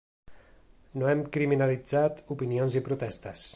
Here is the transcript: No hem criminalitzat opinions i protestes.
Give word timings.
No 1.01 1.11
hem 1.11 1.21
criminalitzat 1.37 2.25
opinions 2.37 2.79
i 2.81 2.85
protestes. 2.91 3.49